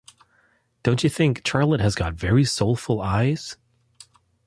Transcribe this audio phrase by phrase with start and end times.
[0.81, 3.57] Don’t you think Charlotte has got very soulful eyes?